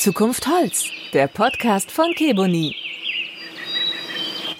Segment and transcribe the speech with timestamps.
[0.00, 2.74] Zukunft Holz, der Podcast von Keboni.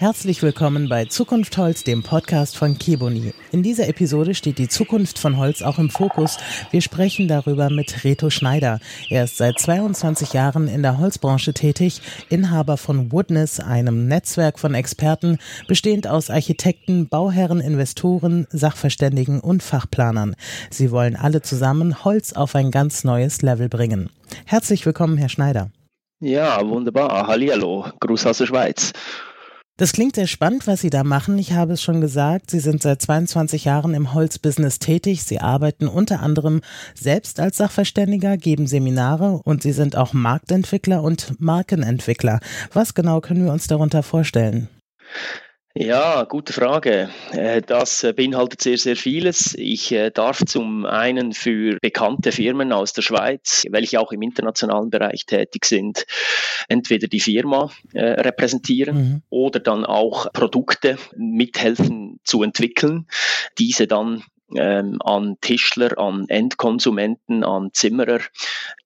[0.00, 3.34] Herzlich willkommen bei Zukunft Holz, dem Podcast von Keboni.
[3.52, 6.38] In dieser Episode steht die Zukunft von Holz auch im Fokus.
[6.70, 8.80] Wir sprechen darüber mit Reto Schneider.
[9.10, 12.00] Er ist seit 22 Jahren in der Holzbranche tätig,
[12.30, 15.36] Inhaber von Woodness, einem Netzwerk von Experten,
[15.68, 20.34] bestehend aus Architekten, Bauherren, Investoren, Sachverständigen und Fachplanern.
[20.70, 24.08] Sie wollen alle zusammen Holz auf ein ganz neues Level bringen.
[24.46, 25.70] Herzlich willkommen, Herr Schneider.
[26.20, 27.26] Ja, wunderbar.
[27.26, 27.84] Hallihallo.
[28.00, 28.94] Gruß aus der Schweiz.
[29.80, 31.38] Das klingt sehr spannend, was Sie da machen.
[31.38, 35.22] Ich habe es schon gesagt, Sie sind seit 22 Jahren im Holzbusiness tätig.
[35.22, 36.60] Sie arbeiten unter anderem
[36.94, 42.40] selbst als Sachverständiger, geben Seminare und Sie sind auch Marktentwickler und Markenentwickler.
[42.74, 44.68] Was genau können wir uns darunter vorstellen?
[45.74, 47.10] Ja, gute Frage.
[47.30, 49.54] Äh, das äh, beinhaltet sehr, sehr vieles.
[49.56, 54.90] Ich äh, darf zum einen für bekannte Firmen aus der Schweiz, welche auch im internationalen
[54.90, 56.06] Bereich tätig sind,
[56.68, 59.22] entweder die Firma repräsentieren mhm.
[59.30, 63.06] oder dann auch Produkte mithelfen zu entwickeln,
[63.58, 64.24] diese dann
[64.56, 68.20] ähm, an Tischler, an Endkonsumenten, an Zimmerer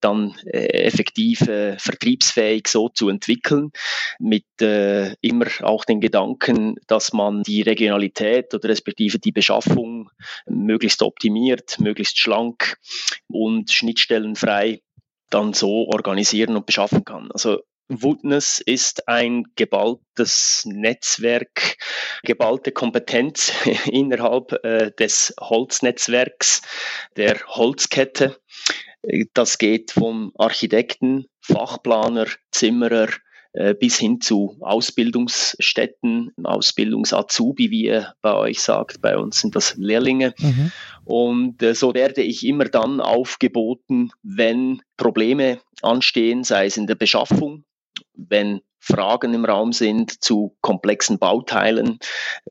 [0.01, 3.73] dann äh, effektiv äh, vertriebsfähig so zu entwickeln,
[4.19, 10.11] mit äh, immer auch den Gedanken, dass man die Regionalität oder respektive die Beschaffung
[10.47, 12.79] möglichst optimiert, möglichst schlank
[13.29, 14.83] und schnittstellenfrei
[15.31, 17.31] dann so organisieren und beschaffen kann.
[17.33, 21.77] Also Woodness ist ein geballtes Netzwerk,
[22.23, 23.53] geballte Kompetenz
[23.87, 26.63] innerhalb äh, des Holznetzwerks,
[27.17, 28.41] der Holzkette.
[29.35, 33.09] Das geht vom Architekten, Fachplaner, Zimmerer
[33.55, 39.01] äh, bis hin zu Ausbildungsstätten, Ausbildungsazubi, wie ihr bei euch sagt.
[39.01, 40.35] Bei uns sind das Lehrlinge.
[40.39, 40.73] Mhm.
[41.05, 46.97] Und äh, so werde ich immer dann aufgeboten, wenn Probleme anstehen, sei es in der
[46.97, 47.65] Beschaffung,
[48.15, 51.99] wenn Fragen im Raum sind zu komplexen Bauteilen,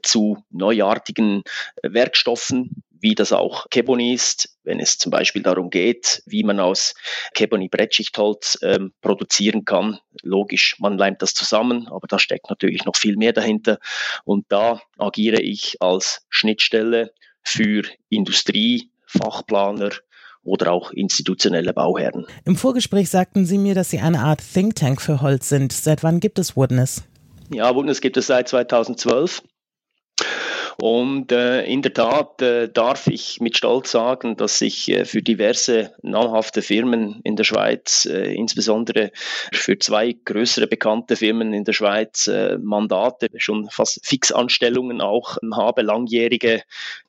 [0.01, 1.43] zu neuartigen
[1.83, 6.95] Werkstoffen, wie das auch Keboni ist, wenn es zum Beispiel darum geht, wie man aus
[7.33, 9.99] Keboni Brettschichtholz ähm, produzieren kann.
[10.21, 13.77] Logisch, man leimt das zusammen, aber da steckt natürlich noch viel mehr dahinter.
[14.23, 19.91] Und da agiere ich als Schnittstelle für Industrie, Fachplaner,
[20.43, 22.25] oder auch institutionelle Bauherren.
[22.45, 25.71] Im Vorgespräch sagten Sie mir, dass Sie eine Art Think Tank für Holz sind.
[25.71, 27.03] Seit wann gibt es Woodness?
[27.53, 29.43] Ja, Woodness gibt es seit 2012.
[30.81, 35.21] Und äh, in der Tat äh, darf ich mit Stolz sagen, dass ich äh, für
[35.21, 39.11] diverse namhafte Firmen in der Schweiz, äh, insbesondere
[39.51, 45.83] für zwei größere bekannte Firmen in der Schweiz, äh, Mandate, schon fast Fixanstellungen auch habe,
[45.83, 46.63] langjährige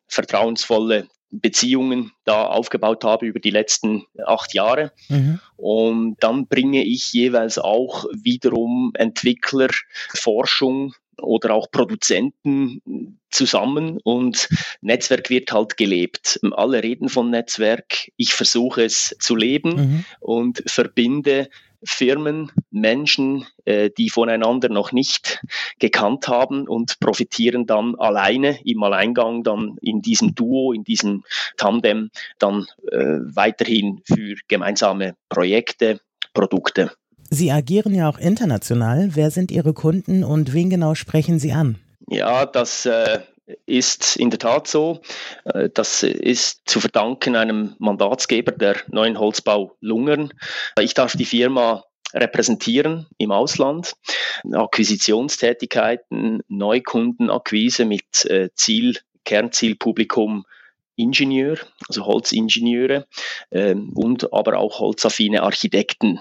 [0.07, 1.09] vertrauensvolle
[1.41, 4.93] Beziehungen da aufgebaut habe über die letzten acht Jahre.
[5.09, 5.41] Mhm.
[5.57, 9.69] Und dann bringe ich jeweils auch wiederum Entwickler,
[10.15, 14.49] Forschung oder auch Produzenten zusammen und
[14.81, 16.41] Netzwerk wird halt gelebt.
[16.53, 18.11] Alle reden von Netzwerk.
[18.17, 20.05] Ich versuche es zu leben mhm.
[20.21, 21.49] und verbinde
[21.85, 25.43] Firmen, Menschen, äh, die voneinander noch nicht
[25.79, 31.25] gekannt haben und profitieren dann alleine im Alleingang dann in diesem Duo, in diesem
[31.57, 36.01] Tandem dann äh, weiterhin für gemeinsame Projekte,
[36.33, 36.91] Produkte.
[37.31, 39.11] Sie agieren ja auch international.
[39.15, 41.77] Wer sind Ihre Kunden und wen genau sprechen Sie an?
[42.09, 43.21] Ja, das äh,
[43.67, 45.01] ist in der Tat so.
[45.45, 50.33] Äh, das ist zu verdanken einem Mandatsgeber der neuen Holzbau Lungern.
[50.81, 53.95] Ich darf die Firma repräsentieren im Ausland,
[54.53, 60.45] Akquisitionstätigkeiten, Neukundenakquise mit äh, Ziel, Kernzielpublikum
[60.97, 63.09] Ingenieur, also Holzingenieure
[63.51, 66.21] ähm, und aber auch holzaffine Architekten.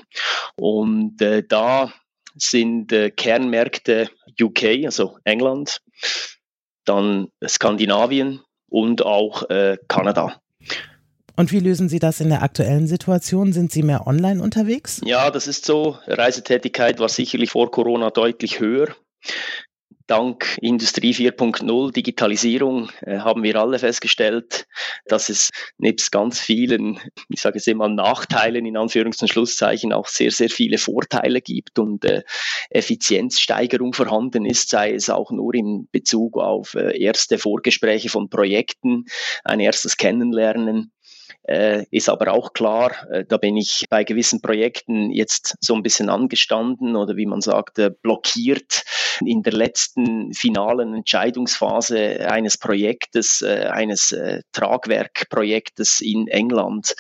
[0.56, 1.94] Und äh, da
[2.36, 4.10] sind Kernmärkte
[4.42, 5.80] UK, also England,
[6.86, 10.42] dann Skandinavien und auch äh, Kanada.
[11.36, 13.54] Und wie lösen Sie das in der aktuellen Situation?
[13.54, 15.02] Sind Sie mehr online unterwegs?
[15.04, 15.98] Ja, das ist so.
[16.06, 18.90] Reisetätigkeit war sicherlich vor Corona deutlich höher.
[20.08, 24.66] Dank Industrie 4.0, Digitalisierung, äh, haben wir alle festgestellt,
[25.06, 30.08] dass es nebst ganz vielen, ich sage es immer, Nachteilen in Anführungs- und Schlusszeichen auch
[30.08, 32.24] sehr, sehr viele Vorteile gibt und äh,
[32.70, 39.06] Effizienzsteigerung vorhanden ist, sei es auch nur in Bezug auf äh, erste Vorgespräche von Projekten,
[39.44, 40.92] ein erstes Kennenlernen
[41.44, 45.84] äh, ist aber auch klar, äh, da bin ich bei gewissen Projekten jetzt so ein
[45.84, 48.84] bisschen angestanden oder wie man sagt, äh, blockiert
[49.26, 56.96] in der letzten finalen Entscheidungsphase eines Projektes, äh, eines äh, Tragwerkprojektes in England.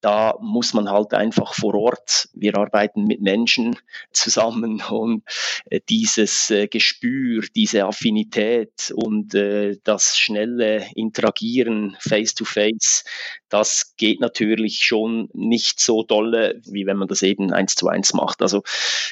[0.00, 3.76] Da muss man halt einfach vor Ort, wir arbeiten mit Menschen
[4.12, 5.22] zusammen und
[5.70, 13.04] äh, dieses äh, Gespür, diese Affinität und äh, das schnelle Interagieren face-to-face,
[13.48, 18.12] das geht natürlich schon nicht so dolle, wie wenn man das eben eins zu eins
[18.12, 18.42] macht.
[18.42, 18.62] Also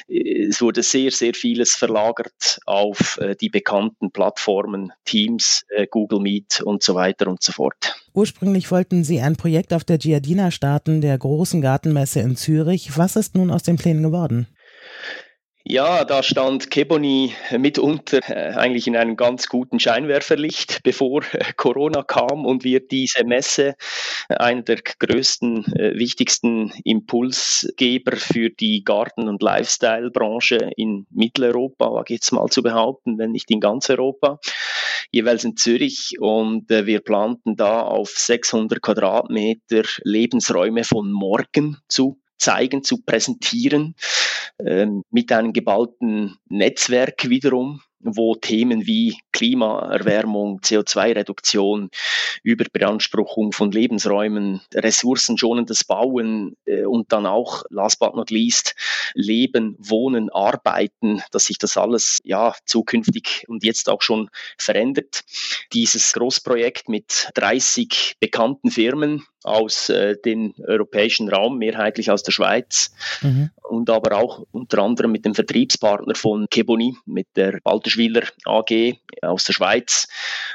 [0.07, 6.95] es wurde sehr, sehr vieles verlagert auf die bekannten Plattformen, Teams, Google Meet und so
[6.95, 7.95] weiter und so fort.
[8.15, 12.97] Ursprünglich wollten Sie ein Projekt auf der Giardina starten, der großen Gartenmesse in Zürich.
[12.97, 14.47] Was ist nun aus den Plänen geworden?
[15.67, 22.03] Ja, da stand Keboni mitunter äh, eigentlich in einem ganz guten Scheinwerferlicht, bevor äh, Corona
[22.03, 23.73] kam und wir diese Messe,
[24.29, 32.13] äh, einer der größten, äh, wichtigsten Impulsgeber für die Garten- und Lifestyle-Branche in Mitteleuropa, wage
[32.13, 34.37] jetzt mal zu behaupten, wenn nicht in ganz Europa,
[35.11, 36.17] jeweils in Zürich.
[36.19, 43.95] Und äh, wir planten da auf 600 Quadratmeter Lebensräume von morgen zu zeigen, zu präsentieren,
[44.59, 51.89] ähm, mit einem geballten Netzwerk wiederum, wo Themen wie Klimaerwärmung, CO2-Reduktion,
[52.43, 58.75] Überbeanspruchung von Lebensräumen, ressourcenschonendes Bauen äh, und dann auch, last but not least,
[59.13, 65.23] Leben, Wohnen, Arbeiten, dass sich das alles ja zukünftig und jetzt auch schon verändert.
[65.73, 72.91] Dieses Großprojekt mit 30 bekannten Firmen aus äh, dem europäischen Raum, mehrheitlich aus der Schweiz
[73.21, 73.51] mhm.
[73.63, 79.43] und aber auch unter anderem mit dem Vertriebspartner von Keboni, mit der Balterschwiler AG aus
[79.45, 80.07] der Schweiz,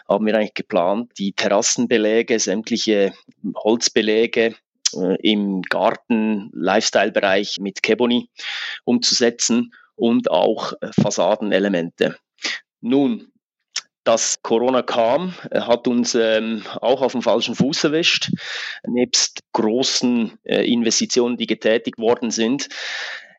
[0.08, 3.12] haben wir eigentlich geplant, die Terrassenbeläge, sämtliche
[3.54, 4.56] Holzbeläge
[4.94, 8.28] äh, im Garten, Lifestyle-Bereich mit Keboni
[8.84, 12.16] umzusetzen und auch äh, Fassadenelemente.
[12.80, 13.32] Nun,
[14.02, 18.32] dass Corona kam, äh, hat uns ähm, auch auf dem falschen Fuß erwischt.
[18.86, 22.68] Nebst großen äh, Investitionen, die getätigt worden sind,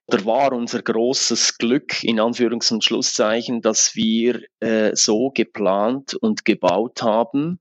[0.07, 6.44] da war unser großes Glück, in Anführungs- und Schlusszeichen, dass wir äh, so geplant und
[6.44, 7.59] gebaut haben,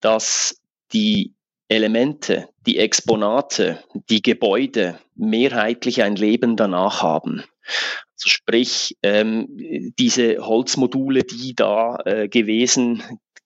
[0.00, 0.60] dass
[0.92, 1.34] die
[1.68, 7.44] Elemente, die Exponate, die Gebäude mehrheitlich ein Leben danach haben.
[8.14, 9.46] Also sprich, ähm,
[9.98, 13.02] diese Holzmodule, die da äh, gewesen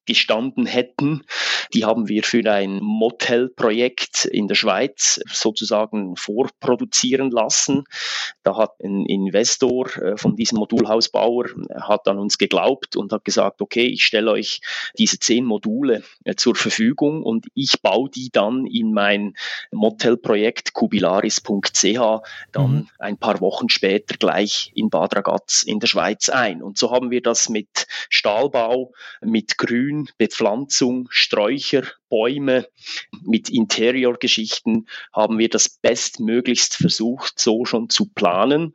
[0.07, 1.25] gestanden hätten.
[1.73, 7.85] Die haben wir für ein Motelprojekt in der Schweiz sozusagen vorproduzieren lassen.
[8.43, 13.25] Da hat ein Investor äh, von diesem Modulhausbauer äh, hat an uns geglaubt und hat
[13.25, 14.61] gesagt, okay, ich stelle euch
[14.99, 19.35] diese zehn Module äh, zur Verfügung und ich baue die dann in mein
[19.73, 22.23] Motelprojekt kubilaris.ch
[22.53, 22.89] dann mhm.
[22.99, 26.63] ein paar Wochen später gleich in Bad Ragaz in der Schweiz ein.
[26.63, 32.67] Und so haben wir das mit Stahlbau, mit Grün, Grün, Bepflanzung, Sträucher, Bäume
[33.23, 38.75] mit Interiorgeschichten haben wir das bestmöglichst versucht, so schon zu planen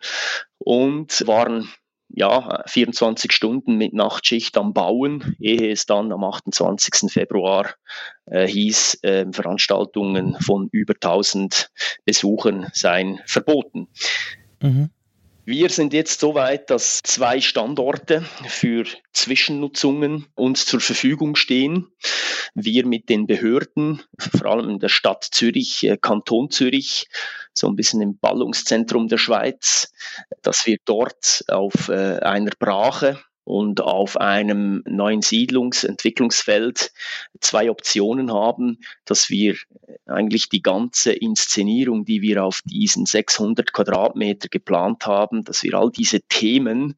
[0.57, 1.69] und waren
[2.11, 7.11] ja, 24 Stunden mit Nachtschicht am Bauen, ehe es dann am 28.
[7.11, 7.75] Februar
[8.25, 11.69] äh, hieß, äh, Veranstaltungen von über 1000
[12.05, 13.89] Besuchern seien verboten.
[14.59, 14.89] Mhm.
[15.49, 21.87] Wir sind jetzt so weit, dass zwei Standorte für Zwischennutzungen uns zur Verfügung stehen.
[22.53, 27.07] Wir mit den Behörden, vor allem in der Stadt Zürich, äh, Kanton Zürich,
[27.51, 29.91] so ein bisschen im Ballungszentrum der Schweiz,
[30.43, 36.91] dass wir dort auf äh, einer Brache und auf einem neuen Siedlungsentwicklungsfeld
[37.41, 39.55] zwei Optionen haben, dass wir
[40.05, 45.89] eigentlich die ganze Inszenierung, die wir auf diesen 600 Quadratmeter geplant haben, dass wir all
[45.89, 46.95] diese Themen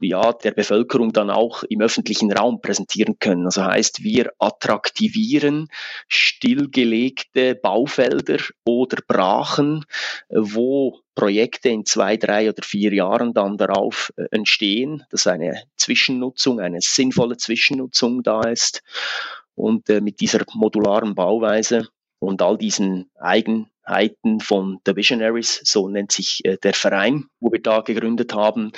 [0.00, 3.44] ja, der Bevölkerung dann auch im öffentlichen Raum präsentieren können.
[3.44, 5.68] Also heißt, wir attraktivieren
[6.06, 9.84] stillgelegte Baufelder oder Brachen,
[10.30, 16.60] wo Projekte in zwei, drei oder vier Jahren dann darauf äh, entstehen, dass eine Zwischennutzung,
[16.60, 18.84] eine sinnvolle Zwischennutzung da ist.
[19.56, 21.88] Und äh, mit dieser modularen Bauweise
[22.20, 27.62] und all diesen Eigenheiten von The Visionaries, so nennt sich äh, der Verein, wo wir
[27.62, 28.70] da gegründet haben,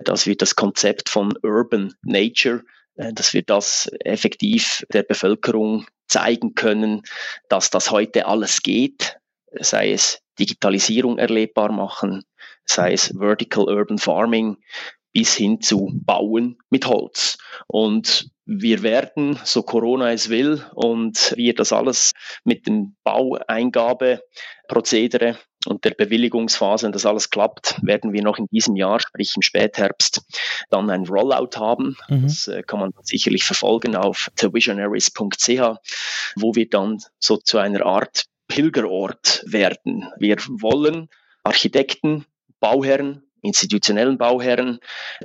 [0.00, 2.64] dass wir das Konzept von Urban Nature,
[2.96, 7.02] äh, dass wir das effektiv der Bevölkerung zeigen können,
[7.48, 9.18] dass das heute alles geht,
[9.60, 12.22] sei es Digitalisierung erlebbar machen,
[12.64, 14.58] sei es Vertical Urban Farming,
[15.12, 17.38] bis hin zu Bauen mit Holz.
[17.66, 22.12] Und wir werden, so Corona es will, und wir das alles
[22.44, 28.76] mit dem Baueingabeprozedere und der Bewilligungsphase, wenn das alles klappt, werden wir noch in diesem
[28.76, 30.22] Jahr, sprich im Spätherbst,
[30.70, 31.96] dann ein Rollout haben.
[32.08, 32.22] Mhm.
[32.22, 35.60] Das äh, kann man sicherlich verfolgen auf thevisionaries.ch,
[36.36, 40.08] wo wir dann so zu einer Art Pilgerort werden.
[40.18, 41.08] Wir wollen
[41.42, 42.24] Architekten,
[42.60, 44.78] Bauherren, institutionellen Bauherren,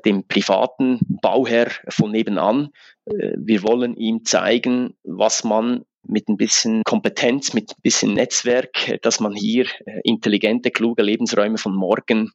[0.06, 2.70] dem privaten Bauherr von nebenan.
[3.06, 9.00] Äh, wir wollen ihm zeigen, was man mit ein bisschen Kompetenz, mit ein bisschen Netzwerk,
[9.02, 12.32] dass man hier äh, intelligente, kluge Lebensräume von morgen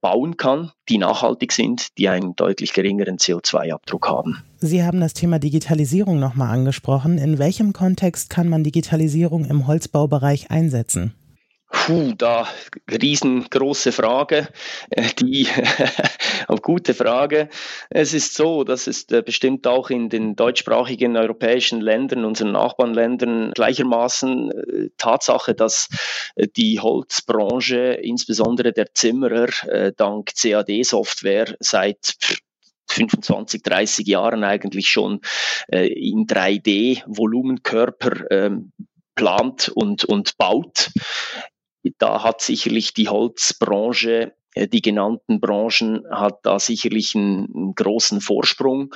[0.00, 4.42] bauen kann, die nachhaltig sind, die einen deutlich geringeren CO2-Abdruck haben.
[4.58, 7.18] Sie haben das Thema Digitalisierung nochmal angesprochen.
[7.18, 11.14] In welchem Kontext kann man Digitalisierung im Holzbaubereich einsetzen?
[11.70, 12.48] Puh, da
[12.90, 14.48] riesengroße Frage,
[14.88, 15.46] äh, die
[16.48, 17.50] auch gute Frage.
[17.90, 23.52] Es ist so, dass es äh, bestimmt auch in den deutschsprachigen europäischen Ländern, unseren Nachbarländern
[23.52, 25.88] gleichermaßen äh, Tatsache, dass
[26.56, 29.48] die Holzbranche, insbesondere der Zimmerer,
[29.96, 32.14] dank CAD-Software seit
[32.86, 35.20] 25, 30 Jahren eigentlich schon
[35.68, 38.72] in 3D Volumenkörper ähm,
[39.14, 40.90] plant und, und baut.
[41.98, 48.94] Da hat sicherlich die Holzbranche, äh, die genannten Branchen, hat da sicherlich einen, großen Vorsprung.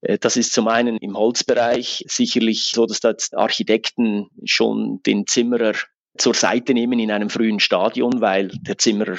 [0.00, 5.74] Äh, das ist zum einen im Holzbereich sicherlich so, dass da Architekten schon den Zimmerer
[6.18, 9.16] zur Seite nehmen in einem frühen Stadion, weil der Zimmerer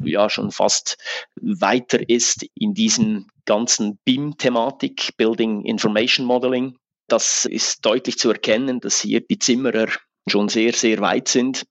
[0.00, 0.98] ja schon fast
[1.36, 6.76] weiter ist in diesem ganzen BIM-Thematik, Building Information Modeling.
[7.08, 9.86] Das ist deutlich zu erkennen, dass hier die Zimmerer
[10.28, 11.64] schon sehr, sehr weit sind.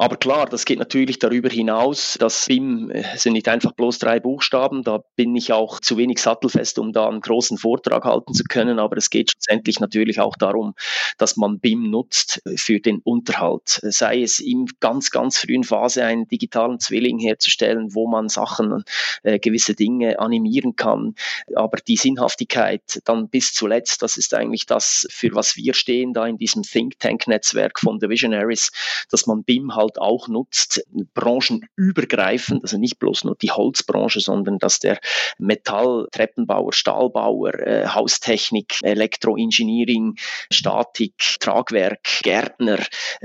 [0.00, 2.16] Aber klar, das geht natürlich darüber hinaus.
[2.18, 4.82] Das BIM äh, sind nicht einfach bloß drei Buchstaben.
[4.82, 8.78] Da bin ich auch zu wenig sattelfest, um da einen großen Vortrag halten zu können.
[8.78, 10.72] Aber es geht schlussendlich natürlich auch darum,
[11.18, 13.78] dass man BIM nutzt für den Unterhalt.
[13.82, 18.84] Sei es in ganz, ganz frühen Phase einen digitalen Zwilling herzustellen, wo man Sachen,
[19.22, 21.14] äh, gewisse Dinge animieren kann.
[21.54, 26.26] Aber die Sinnhaftigkeit dann bis zuletzt, das ist eigentlich das, für was wir stehen da
[26.26, 28.72] in diesem Think Tank Netzwerk von The Visionaries,
[29.10, 34.58] dass man BIM halt halt auch nutzt, branchenübergreifend, also nicht bloß nur die Holzbranche, sondern
[34.58, 35.00] dass der
[35.38, 40.16] Metall, Treppenbauer, Stahlbauer, äh, Haustechnik, Elektroengineering,
[40.52, 42.78] Statik, Tragwerk, Gärtner,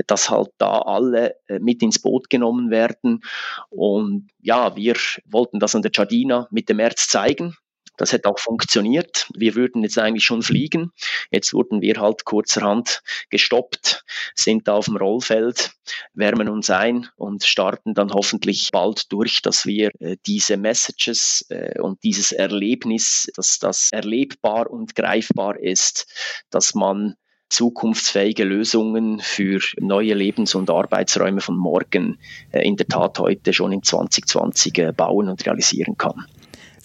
[0.06, 3.22] dass halt da alle äh, mit ins Boot genommen werden.
[3.68, 4.96] Und ja, wir
[5.26, 7.56] wollten das an der Giardina mit dem März zeigen.
[7.96, 9.28] Das hätte auch funktioniert.
[9.34, 10.92] Wir würden jetzt eigentlich schon fliegen.
[11.30, 15.72] Jetzt wurden wir halt kurzerhand gestoppt, sind da auf dem Rollfeld,
[16.14, 21.80] wärmen uns ein und starten dann hoffentlich bald durch, dass wir äh, diese Messages äh,
[21.80, 26.06] und dieses Erlebnis, dass das erlebbar und greifbar ist,
[26.50, 27.16] dass man
[27.48, 32.18] zukunftsfähige Lösungen für neue Lebens- und Arbeitsräume von morgen
[32.50, 36.26] äh, in der Tat heute schon in 2020 äh, bauen und realisieren kann.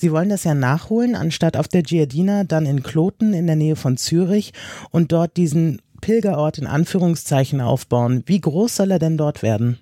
[0.01, 3.75] Sie wollen das ja nachholen, anstatt auf der Giardina dann in Kloten in der Nähe
[3.75, 4.51] von Zürich
[4.89, 8.23] und dort diesen Pilgerort in Anführungszeichen aufbauen.
[8.25, 9.77] Wie groß soll er denn dort werden?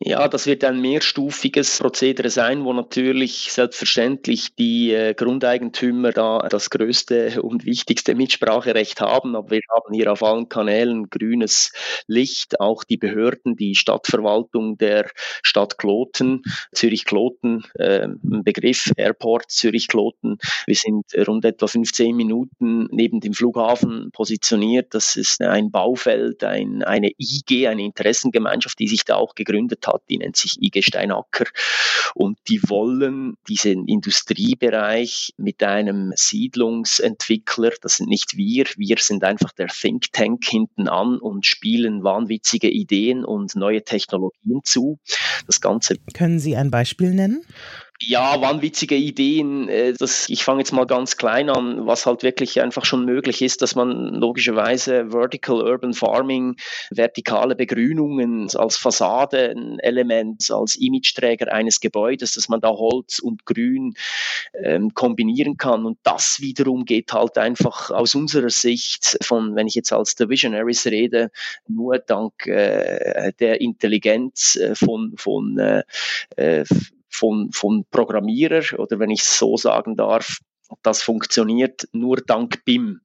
[0.00, 6.70] Ja, das wird ein mehrstufiges Prozedere sein, wo natürlich selbstverständlich die äh, Grundeigentümer da das
[6.70, 9.34] größte und wichtigste Mitspracherecht haben.
[9.34, 11.72] Aber wir haben hier auf allen Kanälen grünes
[12.06, 15.10] Licht, auch die Behörden, die Stadtverwaltung der
[15.42, 20.38] Stadt Kloten, Zürich-Kloten, äh, Begriff Airport Zürich-Kloten.
[20.66, 24.94] Wir sind rund etwa 15 Minuten neben dem Flughafen positioniert.
[24.94, 30.02] Das ist ein Baufeld, ein, eine IG, eine Interessengemeinschaft, die sich da auch gegründet hat,
[30.08, 31.46] die nennt sich IG Steinacker.
[32.14, 39.52] Und die wollen diesen Industriebereich mit einem Siedlungsentwickler, das sind nicht wir, wir sind einfach
[39.52, 44.98] der Think Tank hinten an und spielen wahnwitzige Ideen und neue Technologien zu.
[45.46, 45.96] Das Ganze.
[46.14, 47.44] Können Sie ein Beispiel nennen?
[48.00, 49.68] Ja, wahnwitzige Ideen.
[49.68, 53.42] Äh, das, ich fange jetzt mal ganz klein an, was halt wirklich einfach schon möglich
[53.42, 56.54] ist, dass man logischerweise Vertical Urban Farming,
[56.92, 63.94] vertikale Begrünungen als Fassadenelement, als Imageträger eines Gebäudes, dass man da Holz und Grün
[64.62, 65.84] ähm, kombinieren kann.
[65.84, 70.28] Und das wiederum geht halt einfach aus unserer Sicht von, wenn ich jetzt als The
[70.28, 71.32] Visionaries rede,
[71.66, 75.82] nur dank äh, der Intelligenz äh, von, von äh,
[76.36, 76.64] äh
[77.08, 80.38] von, von Programmierer oder wenn ich es so sagen darf,
[80.82, 83.00] das funktioniert nur dank BIM.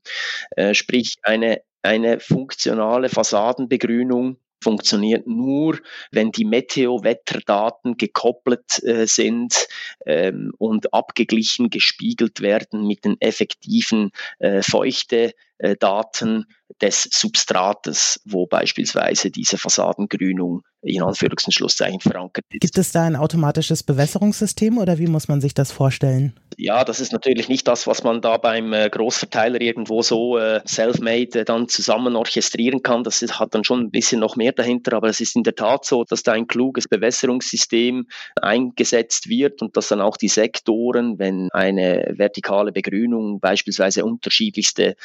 [0.51, 5.79] Äh, sprich, eine, eine funktionale Fassadenbegrünung funktioniert nur,
[6.11, 9.67] wenn die Meteo-Wetterdaten gekoppelt äh, sind
[10.05, 15.33] ähm, und abgeglichen, gespiegelt werden mit den effektiven äh, Feuchte,
[15.79, 16.47] Daten,
[16.81, 22.59] des Substrates, wo beispielsweise diese Fassadengrünung in Anführungs- und Schlusszeichen verankert ist.
[22.59, 26.33] Gibt es da ein automatisches Bewässerungssystem oder wie muss man sich das vorstellen?
[26.57, 30.61] Ja, das ist natürlich nicht das, was man da beim äh, Großverteiler irgendwo so äh,
[30.67, 33.03] self-made äh, dann zusammen orchestrieren kann.
[33.03, 35.55] Das ist, hat dann schon ein bisschen noch mehr dahinter, aber es ist in der
[35.55, 38.05] Tat so, dass da ein kluges Bewässerungssystem
[38.39, 44.95] eingesetzt wird und dass dann auch die Sektoren, wenn eine vertikale Begrünung beispielsweise unterschiedlichste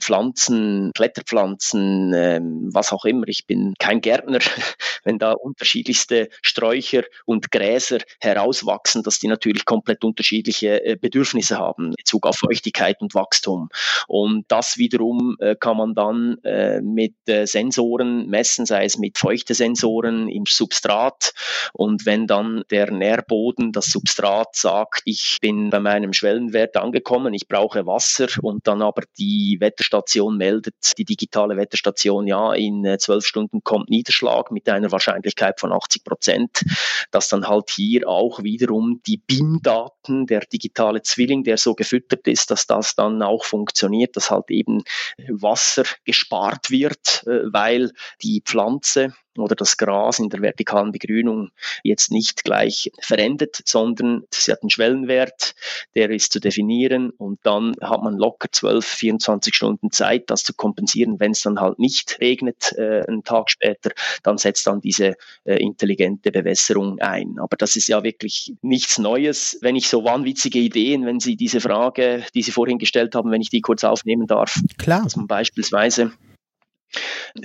[0.00, 4.38] Pflanzen, Kletterpflanzen, ähm, was auch immer, ich bin kein Gärtner,
[5.04, 11.86] wenn da unterschiedlichste Sträucher und Gräser herauswachsen, dass die natürlich komplett unterschiedliche äh, Bedürfnisse haben
[11.86, 13.68] in Bezug auf Feuchtigkeit und Wachstum.
[14.08, 20.28] Und das wiederum äh, kann man dann äh, mit Sensoren messen, sei es mit Feuchtesensoren
[20.28, 21.32] im Substrat.
[21.72, 27.48] Und wenn dann der Nährboden, das Substrat sagt, ich bin bei meinem Schwellenwert angekommen, ich
[27.48, 33.62] brauche Wasser und dann aber die Wetterstation meldet, die digitale Wetterstation, ja, in zwölf Stunden
[33.62, 36.64] kommt Niederschlag mit einer Wahrscheinlichkeit von 80 Prozent,
[37.10, 42.50] dass dann halt hier auch wiederum die BIM-Daten, der digitale Zwilling, der so gefüttert ist,
[42.50, 44.82] dass das dann auch funktioniert, dass halt eben
[45.28, 51.50] Wasser gespart wird, äh, weil die Pflanze oder das Gras in der vertikalen Begrünung
[51.82, 55.54] jetzt nicht gleich verendet, sondern sie hat einen Schwellenwert,
[55.94, 60.54] der ist zu definieren und dann hat man locker 12, 24 Stunden Zeit, das zu
[60.54, 61.20] kompensieren.
[61.20, 63.90] Wenn es dann halt nicht regnet, äh, einen Tag später,
[64.22, 65.14] dann setzt dann diese
[65.44, 67.38] äh, intelligente Bewässerung ein.
[67.38, 69.58] Aber das ist ja wirklich nichts Neues.
[69.60, 73.40] Wenn ich so wahnwitzige Ideen, wenn Sie diese Frage, die Sie vorhin gestellt haben, wenn
[73.40, 75.04] ich die kurz aufnehmen darf, Klar.
[75.04, 76.12] dass man beispielsweise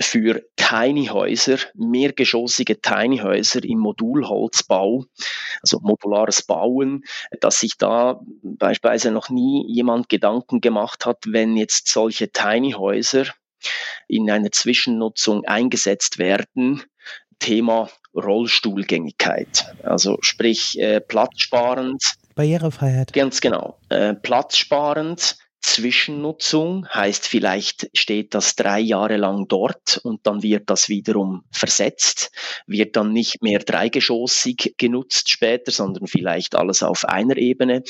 [0.00, 5.04] für Tiny Häuser, mehrgeschossige Tiny Häuser im Modulholzbau,
[5.60, 7.04] also modulares Bauen,
[7.40, 13.26] dass sich da beispielsweise noch nie jemand Gedanken gemacht hat, wenn jetzt solche Tiny Häuser
[14.08, 16.82] in einer Zwischennutzung eingesetzt werden,
[17.38, 19.74] Thema Rollstuhlgängigkeit.
[19.82, 22.02] Also sprich äh, platzsparend.
[22.34, 23.12] Barrierefreiheit.
[23.12, 23.78] Ganz genau.
[23.88, 30.88] Äh, platzsparend, Zwischennutzung heißt vielleicht steht das drei Jahre lang dort und dann wird das
[30.88, 32.32] wiederum versetzt,
[32.66, 37.84] wird dann nicht mehr dreigeschossig genutzt später, sondern vielleicht alles auf einer Ebene.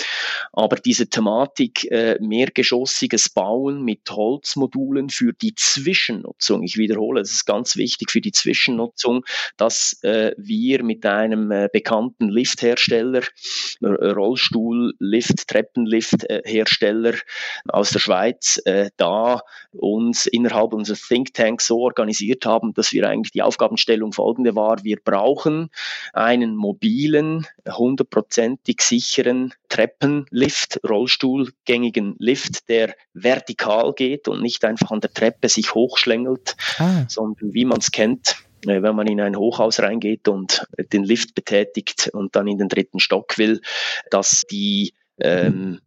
[0.53, 7.47] Aber diese Thematik äh, mehrgeschossiges Bauen mit Holzmodulen für die Zwischennutzung, ich wiederhole, das ist
[7.47, 9.25] ganz wichtig für die Zwischennutzung,
[9.57, 13.23] dass äh, wir mit einem äh, bekannten Lifthersteller,
[13.81, 17.15] äh, Rollstuhl, Lift, Treppenlift-Hersteller
[17.69, 19.41] aus der Schweiz äh, da
[19.73, 24.83] uns innerhalb unseres Think Tanks so organisiert haben, dass wir eigentlich die Aufgabenstellung folgende war.
[24.85, 25.71] Wir brauchen
[26.13, 35.13] einen mobilen, hundertprozentig sicheren Treppenlift, Rollstuhlgängigen Lift, der vertikal geht und nicht einfach an der
[35.13, 37.05] Treppe sich hochschlängelt, ah.
[37.09, 41.35] sondern wie man es kennt, äh, wenn man in ein Hochhaus reingeht und den Lift
[41.35, 43.61] betätigt und dann in den dritten Stock will,
[44.11, 45.81] dass die ähm,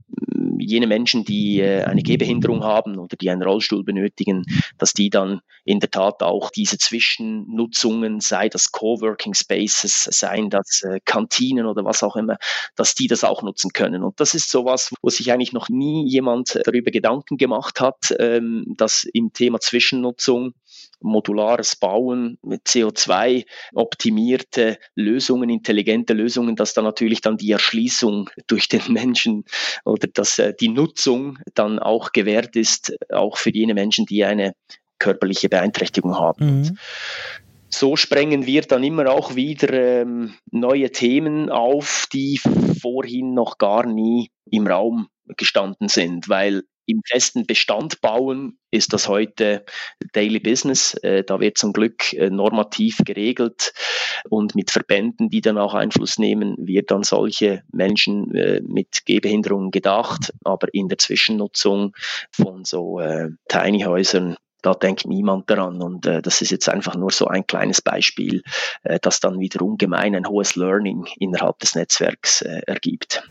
[0.60, 4.44] jene Menschen, die äh, eine Gehbehinderung haben oder die einen Rollstuhl benötigen,
[4.78, 10.84] dass die dann in der Tat auch diese Zwischennutzungen, sei das Coworking Spaces, seien das
[10.84, 12.38] äh, Kantinen oder was auch immer,
[12.76, 14.04] dass die das auch nutzen können.
[14.04, 18.76] Und das ist sowas, wo sich eigentlich noch nie jemand darüber Gedanken gemacht hat, ähm,
[18.78, 20.54] dass im Thema Zwischennutzung
[21.06, 28.68] modulares Bauen mit CO2 optimierte Lösungen, intelligente Lösungen, dass da natürlich dann die Erschließung durch
[28.68, 29.46] den Menschen
[29.86, 34.56] oder dass äh, die Nutzung dann auch gewährt ist, auch für jene Menschen, die eine
[35.00, 36.62] körperliche Beeinträchtigung haben.
[36.62, 36.78] Mhm.
[37.70, 42.40] So sprengen wir dann immer auch wieder ähm, neue Themen auf, die
[42.82, 49.08] vorhin noch gar nie im Raum gestanden sind, weil im festen Bestand bauen ist das
[49.08, 49.66] heute
[50.14, 50.94] Daily Business.
[50.96, 53.74] Äh, da wird zum Glück äh, normativ geregelt
[54.30, 59.72] und mit Verbänden, die dann auch Einfluss nehmen, wird dann solche Menschen äh, mit Gehbehinderungen
[59.72, 60.34] gedacht.
[60.44, 61.96] Aber in der Zwischennutzung
[62.32, 63.00] von so
[63.48, 65.82] Tiny Häusern da denkt niemand daran.
[65.82, 68.42] Und das ist jetzt einfach nur so ein kleines Beispiel,
[68.84, 73.24] äh, das dann wieder ungemein ein hohes Learning innerhalb des Netzwerks ergibt.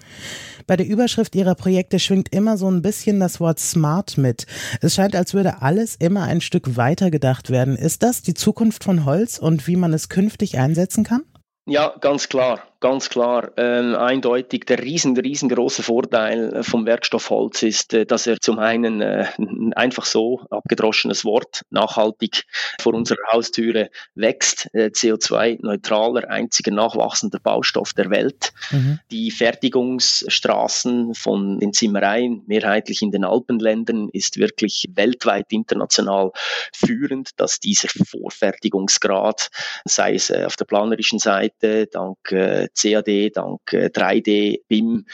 [0.66, 4.46] Bei der Überschrift Ihrer Projekte schwingt immer so ein bisschen das Wort Smart mit.
[4.80, 7.76] Es scheint, als würde alles immer ein Stück weiter gedacht werden.
[7.76, 11.22] Ist das die Zukunft von Holz und wie man es künftig einsetzen kann?
[11.66, 17.94] Ja, ganz klar ganz klar, äh, eindeutig der riesen, riesengroße Vorteil vom Werkstoff Holz ist,
[17.94, 19.26] äh, dass er zum einen äh,
[19.74, 22.44] einfach so abgedroschenes Wort nachhaltig
[22.78, 28.52] vor unserer Haustüre wächst, äh, CO2-neutraler, einziger nachwachsender Baustoff der Welt.
[28.70, 28.98] Mhm.
[29.10, 36.32] Die Fertigungsstraßen von den Zimmereien, mehrheitlich in den Alpenländern, ist wirklich weltweit international
[36.74, 39.48] führend, dass dieser Vorfertigungsgrad,
[39.86, 45.06] sei es äh, auf der planerischen Seite, dank äh, CAD, dank 3D, äh, BIM,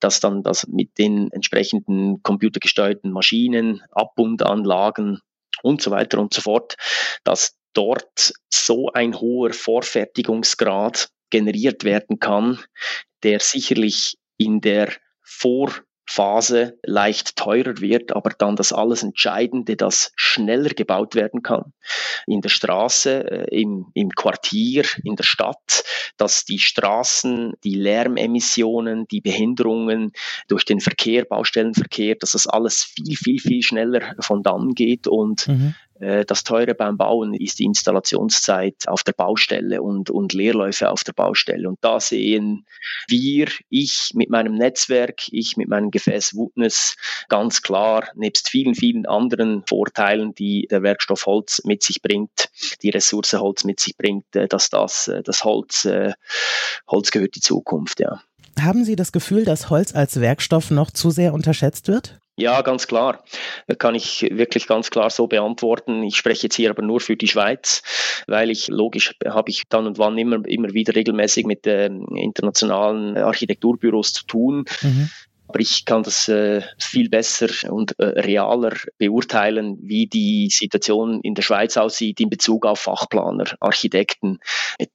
[0.00, 5.20] dass dann das mit den entsprechenden computergesteuerten Maschinen, Abbundanlagen
[5.62, 6.76] und so weiter und so fort,
[7.24, 12.58] dass dort so ein hoher Vorfertigungsgrad generiert werden kann,
[13.22, 20.12] der sicherlich in der Vor- Phase leicht teurer wird, aber dann das alles Entscheidende, das
[20.14, 21.72] schneller gebaut werden kann.
[22.26, 25.84] In der Straße, äh, im, im Quartier, in der Stadt,
[26.16, 30.12] dass die Straßen, die Lärmemissionen, die Behinderungen
[30.48, 35.48] durch den Verkehr, Baustellenverkehr, dass das alles viel, viel, viel schneller von dann geht und
[35.48, 35.74] mhm.
[36.00, 41.04] Äh, das Teure beim Bauen ist die Installationszeit auf der Baustelle und, und Leerläufe auf
[41.04, 41.68] der Baustelle.
[41.68, 42.66] Und da sehen
[43.08, 46.96] wir, ich mit meinem Netzwerk, ich mit meinem Gefäß Woodness
[47.28, 52.48] ganz klar, nebst vielen, vielen anderen Vorteilen, die der Werkstoff Holz mit sich bringt,
[52.82, 55.88] die Ressource Holz mit sich bringt, äh, dass das, äh, das Holz,
[56.88, 58.20] Holz gehört die Zukunft, ja.
[58.60, 62.18] Haben Sie das Gefühl, dass Holz als Werkstoff noch zu sehr unterschätzt wird?
[62.38, 63.24] Ja, ganz klar.
[63.78, 66.02] Kann ich wirklich ganz klar so beantworten.
[66.02, 67.82] Ich spreche jetzt hier aber nur für die Schweiz,
[68.26, 73.16] weil ich logisch habe ich dann und wann immer, immer wieder regelmäßig mit äh, internationalen
[73.16, 74.66] Architekturbüros zu tun.
[74.82, 75.08] Mhm.
[75.48, 81.34] Aber ich kann das äh, viel besser und äh, realer beurteilen, wie die Situation in
[81.34, 84.38] der Schweiz aussieht in Bezug auf Fachplaner, Architekten.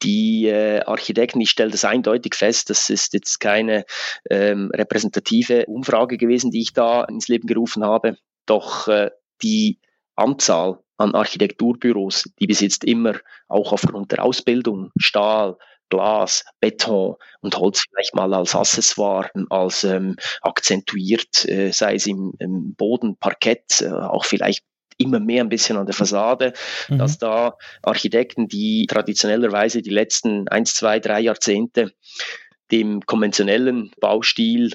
[0.03, 3.85] Die äh, Architekten, ich stelle das eindeutig fest, das ist jetzt keine
[4.29, 9.11] ähm, repräsentative Umfrage gewesen, die ich da ins Leben gerufen habe, doch äh,
[9.41, 9.79] die
[10.15, 13.15] Anzahl an Architekturbüros, die bis jetzt immer
[13.47, 15.57] auch aufgrund der Ausbildung Stahl,
[15.91, 22.33] Glas, Beton und Holz vielleicht mal als Accessoire, als ähm, akzentuiert, äh, sei es im,
[22.39, 24.63] im Boden, Parkett, äh, auch vielleicht
[24.97, 26.53] immer mehr ein bisschen an der Fassade,
[26.89, 26.97] mhm.
[26.97, 31.93] dass da Architekten, die traditionellerweise die letzten eins, zwei, drei Jahrzehnte
[32.71, 34.71] dem konventionellen Baustil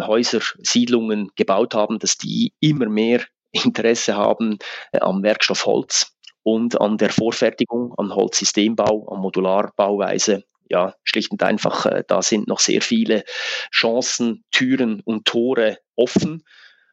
[0.00, 4.58] Häuser, Siedlungen gebaut haben, dass die immer mehr Interesse haben
[4.92, 6.13] äh, am Werkstoff Holz
[6.44, 10.44] und an der Vorfertigung, am Holzsystembau, am Modularbauweise.
[10.70, 13.24] Ja, schlicht und einfach, äh, da sind noch sehr viele
[13.70, 16.42] Chancen, Türen und Tore offen.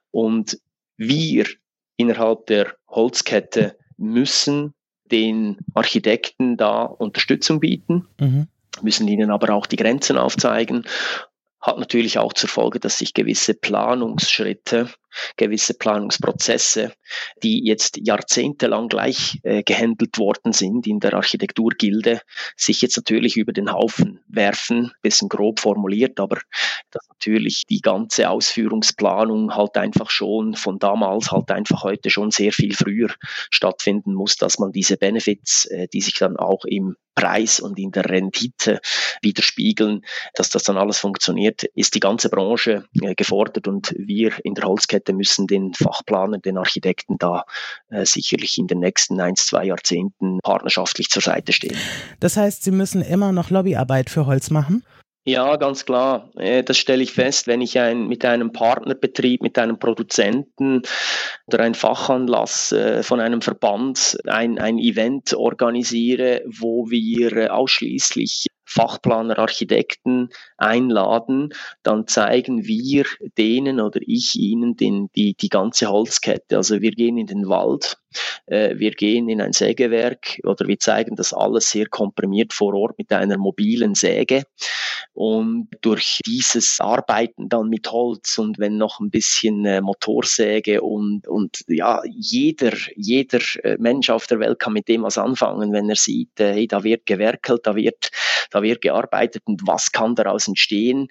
[0.10, 0.58] Und
[0.98, 1.46] wir
[1.96, 4.74] innerhalb der Holzkette müssen
[5.06, 8.48] den Architekten da Unterstützung bieten, mhm.
[8.82, 10.84] müssen ihnen aber auch die Grenzen aufzeigen
[11.62, 14.90] hat natürlich auch zur Folge, dass sich gewisse Planungsschritte
[15.38, 16.94] gewisse Planungsprozesse,
[17.44, 22.22] die jetzt jahrzehntelang gleich äh, gehandelt worden sind in der Architekturgilde,
[22.56, 26.40] sich jetzt natürlich über den Haufen werfen, bisschen grob formuliert, aber
[26.92, 32.52] dass natürlich die ganze Ausführungsplanung halt einfach schon von damals halt einfach heute schon sehr
[32.52, 33.10] viel früher
[33.50, 37.92] stattfinden muss, dass man diese Benefits, äh, die sich dann auch im Preis und in
[37.92, 38.80] der Rendite
[39.22, 44.56] widerspiegeln, dass das dann alles funktioniert, ist die ganze Branche äh, gefordert und wir in
[44.56, 47.46] der Holzkette Seite müssen den Fachplanern, den Architekten da
[47.90, 51.76] äh, sicherlich in den nächsten ein, zwei Jahrzehnten partnerschaftlich zur Seite stehen.
[52.20, 54.84] Das heißt, Sie müssen immer noch Lobbyarbeit für Holz machen?
[55.24, 56.32] Ja, ganz klar.
[56.36, 60.82] Äh, das stelle ich fest, wenn ich ein, mit einem Partnerbetrieb, mit einem Produzenten
[61.46, 69.38] oder ein Fachanlass äh, von einem Verband ein, ein Event organisiere, wo wir ausschließlich Fachplaner,
[69.38, 71.54] Architekten einladen,
[71.84, 73.06] dann zeigen wir
[73.38, 76.58] denen oder ich ihnen den, die, die ganze Holzkette.
[76.58, 77.98] Also wir gehen in den Wald,
[78.48, 82.98] äh, wir gehen in ein Sägewerk oder wir zeigen das alles sehr komprimiert vor Ort
[82.98, 84.44] mit einer mobilen Säge.
[85.14, 91.28] Und durch dieses Arbeiten dann mit Holz und wenn noch ein bisschen äh, Motorsäge und,
[91.28, 95.90] und ja, jeder, jeder äh, Mensch auf der Welt kann mit dem was anfangen, wenn
[95.90, 98.12] er sieht, äh, hey, da wird gewerkelt, da wird,
[98.52, 101.08] da wird gearbeitet und was kann daraus entstehen.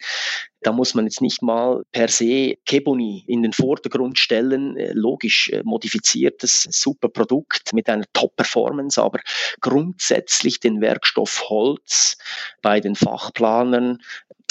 [0.63, 4.77] Da muss man jetzt nicht mal per se Keboni in den Vordergrund stellen.
[4.77, 9.21] Äh, logisch äh, modifiziertes, super Produkt mit einer Top-Performance, aber
[9.61, 12.19] grundsätzlich den Werkstoff Holz
[12.63, 13.99] bei den Fachplanern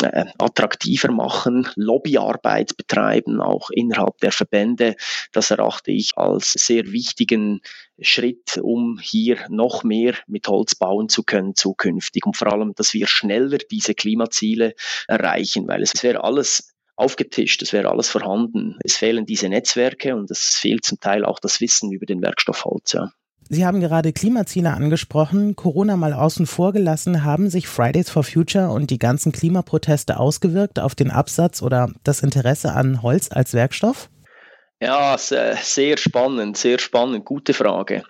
[0.01, 4.95] äh, attraktiver machen, Lobbyarbeit betreiben, auch innerhalb der Verbände.
[5.31, 7.61] Das erachte ich als sehr wichtigen
[8.01, 12.93] Schritt, um hier noch mehr mit Holz bauen zu können zukünftig und vor allem, dass
[12.93, 14.73] wir schneller diese Klimaziele
[15.07, 18.77] erreichen, weil es wäre alles aufgetischt, es wäre alles vorhanden.
[18.83, 22.65] Es fehlen diese Netzwerke und es fehlt zum Teil auch das Wissen über den Werkstoff
[22.65, 22.91] Holz.
[22.91, 23.11] Ja.
[23.51, 25.55] Sie haben gerade Klimaziele angesprochen.
[25.55, 27.23] Corona mal außen vor gelassen.
[27.23, 32.21] Haben sich Fridays for Future und die ganzen Klimaproteste ausgewirkt auf den Absatz oder das
[32.21, 34.11] Interesse an Holz als Werkstoff?
[34.79, 38.03] Ja, sehr spannend, sehr spannend, gute Frage.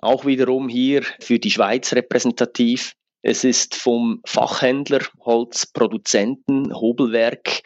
[0.00, 2.94] Auch wiederum hier für die Schweiz repräsentativ.
[3.22, 7.60] Es ist vom Fachhändler, Holzproduzenten, Hobelwerk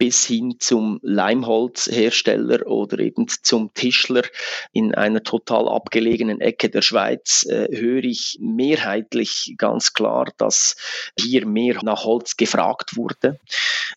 [0.00, 4.22] bis hin zum Leimholzhersteller oder eben zum Tischler
[4.72, 10.76] in einer total abgelegenen Ecke der Schweiz äh, höre ich mehrheitlich ganz klar, dass
[11.18, 13.38] hier mehr nach Holz gefragt wurde.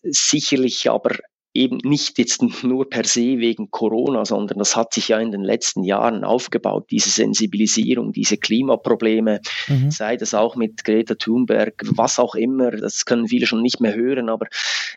[0.02, 1.16] Sicherlich aber
[1.54, 5.42] eben nicht jetzt nur per se wegen Corona, sondern das hat sich ja in den
[5.42, 9.90] letzten Jahren aufgebaut, diese Sensibilisierung, diese Klimaprobleme, mhm.
[9.90, 13.94] sei das auch mit Greta Thunberg, was auch immer, das können viele schon nicht mehr
[13.94, 14.46] hören, aber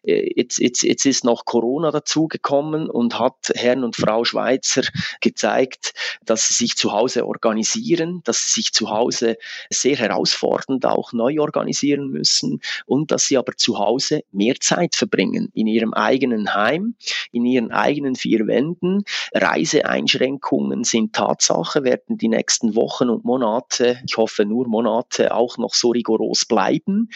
[0.04, 4.82] äh, jetzt, jetzt, jetzt ist noch Corona dazugekommen und hat Herrn und Frau Schweizer
[5.22, 5.94] gezeigt,
[6.26, 9.38] dass sie sich zu Hause organisieren, dass sie sich zu Hause
[9.70, 15.50] sehr herausfordernd auch neu organisieren müssen und dass sie aber zu Hause mehr Zeit verbringen
[15.54, 16.96] in ihrem eigenen Heim,
[17.32, 19.04] in ihren eigenen vier Wänden.
[19.34, 25.74] Reiseeinschränkungen sind Tatsache, werden die nächsten Wochen und Monate, ich hoffe nur Monate, auch noch
[25.74, 27.10] so rigoros bleiben.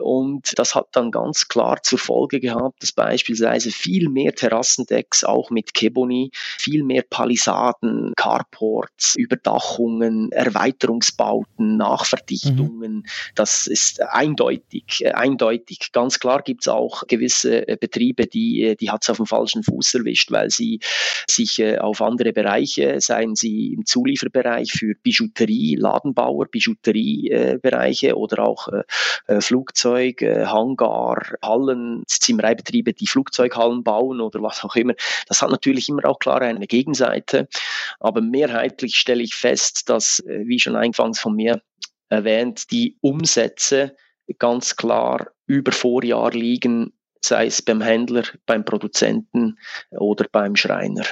[0.00, 5.50] Und das hat dann ganz klar zur Folge gehabt, dass beispielsweise viel mehr Terrassendecks auch
[5.50, 13.06] mit Keboni, viel mehr Palisaden, Carports, Überdachungen, Erweiterungsbauten, Nachverdichtungen, mhm.
[13.34, 15.90] das ist eindeutig, eindeutig.
[15.92, 19.94] Ganz klar gibt es auch gewisse Betriebe, die die hat es auf dem falschen Fuß
[19.94, 20.80] erwischt, weil sie
[21.28, 28.44] sich äh, auf andere Bereiche, seien sie im Zulieferbereich für Bijouterie, Ladenbauer, Bijouteriebereiche äh, oder
[28.44, 28.82] auch äh,
[29.26, 34.94] äh Flugzeug, äh, Hangar, Hallen, Zimmereibetriebe, die Flugzeughallen bauen oder was auch immer.
[35.26, 37.48] Das hat natürlich immer auch klar eine Gegenseite,
[38.00, 41.62] aber mehrheitlich stelle ich fest, dass, äh, wie schon eingangs von mir
[42.08, 43.96] erwähnt, die Umsätze
[44.38, 49.58] ganz klar über Vorjahr liegen sei es beim Händler, beim Produzenten
[49.90, 51.04] oder beim Schreiner.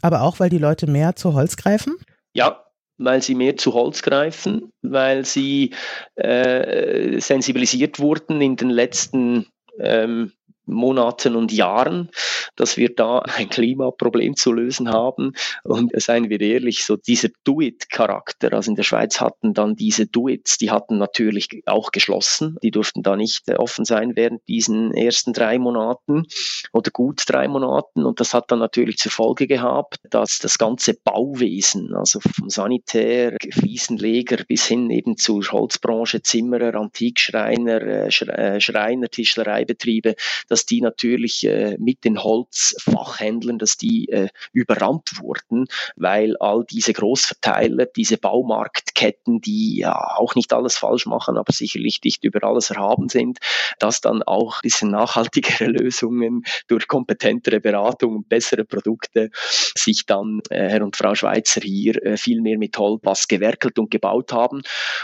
[0.00, 1.96] Aber auch, weil die Leute mehr zu Holz greifen?
[2.32, 2.64] Ja,
[2.98, 5.74] weil sie mehr zu Holz greifen, weil sie
[6.14, 9.46] äh, sensibilisiert wurden in den letzten
[9.78, 10.32] ähm,
[10.66, 12.10] Monaten und Jahren,
[12.56, 15.32] dass wir da ein Klimaproblem zu lösen haben.
[15.64, 20.58] Und seien wir ehrlich, so dieser Do-it-Charakter, also in der Schweiz hatten dann diese Do-its,
[20.58, 25.58] die hatten natürlich auch geschlossen, die durften da nicht offen sein während diesen ersten drei
[25.58, 26.24] Monaten
[26.72, 28.04] oder gut drei Monaten.
[28.04, 33.36] Und das hat dann natürlich zur Folge gehabt, dass das ganze Bauwesen, also vom Sanitär,
[33.50, 40.14] Fliesenleger bis hin eben zur Holzbranche, Zimmerer, Antikschreiner, äh, äh, Schreiner, Tischlereibetriebe,
[40.52, 46.92] dass die natürlich äh, mit den Holzfachhändlern, dass die äh, überrannt wurden, weil all diese
[46.92, 52.68] Großverteiler, diese Baumarktketten, die ja auch nicht alles falsch machen, aber sicherlich nicht über alles
[52.68, 53.38] erhaben sind,
[53.78, 60.68] dass dann auch diese nachhaltigere Lösungen durch kompetentere Beratung und bessere Produkte sich dann äh,
[60.68, 64.60] Herr und Frau Schweizer hier äh, viel mehr mit Holz was gewerkelt und gebaut haben.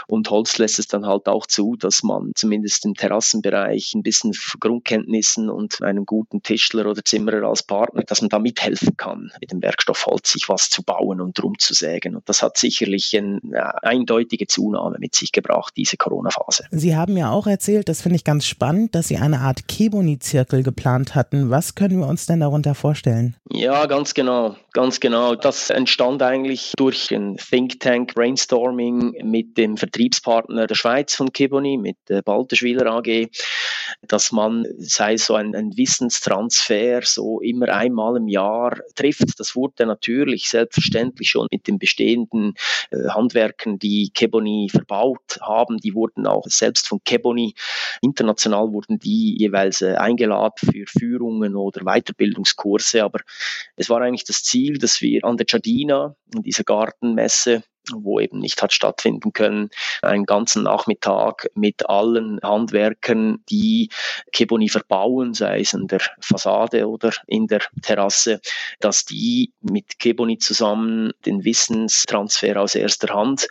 [0.07, 4.31] Und Holz lässt es dann halt auch zu, dass man zumindest im Terrassenbereich ein bisschen
[4.59, 9.31] Grundkenntnissen Gießen und einem guten Tischler oder Zimmerer als Partner, dass man da mithelfen kann,
[9.39, 12.15] mit dem Werkstoff Holz sich was zu bauen und rumzusägen.
[12.15, 16.65] Und das hat sicherlich eine eindeutige Zunahme mit sich gebracht, diese Corona-Phase.
[16.71, 20.63] Sie haben ja auch erzählt, das finde ich ganz spannend, dass Sie eine Art Keboni-Zirkel
[20.63, 21.49] geplant hatten.
[21.49, 23.35] Was können wir uns denn darunter vorstellen?
[23.51, 25.35] Ja, ganz genau, ganz genau.
[25.35, 31.77] Das entstand eigentlich durch ein Think Tank Brainstorming mit dem Vertriebspartner der Schweiz von Keboni,
[31.77, 33.29] mit der Balterschwiler AG,
[34.07, 39.39] dass man, sei es so ein, ein Wissenstransfer so immer einmal im Jahr trifft.
[39.39, 42.55] Das wurde natürlich selbstverständlich schon mit den bestehenden
[42.89, 45.77] äh, Handwerkern, die Keboni verbaut haben.
[45.77, 47.53] Die wurden auch selbst von Keboni
[48.01, 53.03] international wurden die jeweils äh, eingeladen für Führungen oder Weiterbildungskurse.
[53.03, 53.19] Aber
[53.75, 57.61] es war eigentlich das Ziel, dass wir an der Giardina, in dieser Gartenmesse,
[57.95, 59.69] wo eben nicht hat stattfinden können.
[60.01, 63.89] Einen ganzen Nachmittag mit allen Handwerkern, die
[64.31, 68.41] Keboni verbauen, sei es in der Fassade oder in der Terrasse,
[68.79, 73.47] dass die mit Keboni zusammen den Wissenstransfer aus erster Hand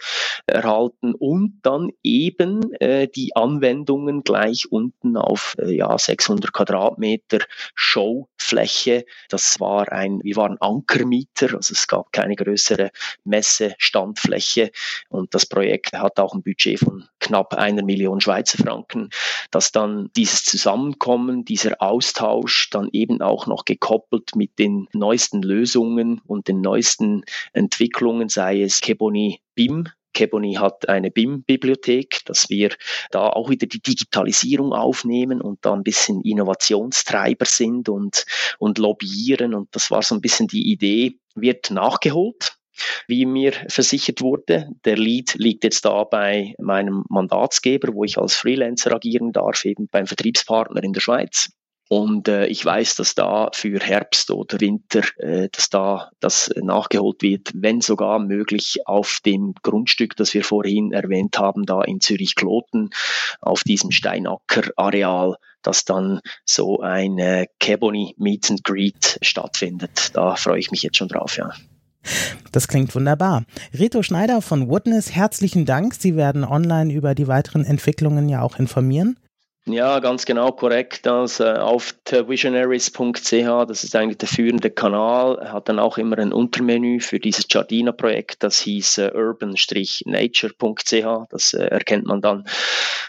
[0.46, 7.40] erhalten und dann eben äh, die Anwendungen gleich unten auf äh, ja, 600 Quadratmeter
[7.74, 9.05] Showfläche.
[9.29, 12.90] Das war ein, wir waren Ankermieter, also es gab keine größere
[14.28, 14.70] Messestandfläche
[15.08, 19.10] und das Projekt hat auch ein Budget von knapp einer Million Schweizer Franken,
[19.50, 26.20] dass dann dieses Zusammenkommen, dieser Austausch dann eben auch noch gekoppelt mit den neuesten Lösungen
[26.26, 32.70] und den neuesten Entwicklungen, sei es Keboni BIM, Keboni hat eine BIM-Bibliothek, dass wir
[33.12, 38.24] da auch wieder die Digitalisierung aufnehmen und da ein bisschen Innovationstreiber sind und,
[38.58, 39.54] und lobbyieren.
[39.54, 42.57] Und das war so ein bisschen die Idee, wird nachgeholt
[43.06, 44.68] wie mir versichert wurde.
[44.84, 49.88] Der Lead liegt jetzt da bei meinem Mandatsgeber, wo ich als Freelancer agieren darf, eben
[49.88, 51.50] beim Vertriebspartner in der Schweiz.
[51.88, 57.22] Und äh, ich weiß, dass da für Herbst oder Winter, äh, dass da das nachgeholt
[57.22, 62.90] wird, wenn sogar möglich auf dem Grundstück, das wir vorhin erwähnt haben, da in Zürich-Kloten,
[63.40, 70.10] auf diesem Steinacker-Areal, dass dann so ein äh, Kebony Meet and Greet stattfindet.
[70.14, 71.52] Da freue ich mich jetzt schon drauf, ja.
[72.52, 73.44] Das klingt wunderbar.
[73.74, 75.94] Reto Schneider von Woodness, herzlichen Dank.
[75.94, 79.18] Sie werden online über die weiteren Entwicklungen ja auch informieren.
[79.70, 81.04] Ja, ganz genau korrekt.
[81.04, 87.00] Äh, auf visionaries.ch, das ist eigentlich der führende Kanal, hat dann auch immer ein Untermenü
[87.00, 91.31] für dieses Giardina-Projekt, das hieß äh, urban-nature.ch.
[91.31, 92.44] Das äh, erkennt man dann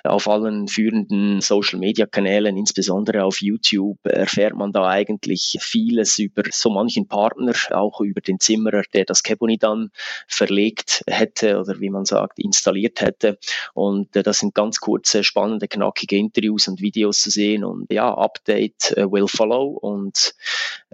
[0.04, 7.08] auf allen führenden Social-Media-Kanälen, insbesondere auf YouTube, erfährt man da eigentlich vieles über so manchen
[7.08, 9.92] Partner, auch über den Zimmerer, der das Keboni dann
[10.28, 13.38] verlegt hätte oder wie man sagt, installiert hätte.
[13.74, 17.92] Und äh, das sind ganz kurze, spannende, knackige Interviews Interviews und Videos zu sehen und
[17.92, 20.34] ja, Update uh, will follow und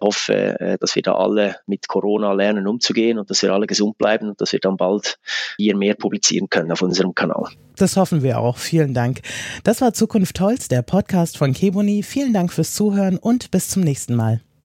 [0.02, 3.98] hoffe, uh, dass wir da alle mit Corona lernen umzugehen und dass wir alle gesund
[3.98, 5.18] bleiben und dass wir dann bald
[5.58, 7.46] hier mehr publizieren können auf unserem Kanal.
[7.78, 8.58] Das hoffen wir auch.
[8.58, 9.22] Vielen Dank.
[9.64, 12.04] Das war Zukunft Holz, der Podcast von Keboni.
[12.04, 14.45] Vielen Dank fürs Zuhören und bis zum nächsten Mal.